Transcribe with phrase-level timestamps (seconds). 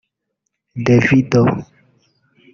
[0.85, 1.45] Davido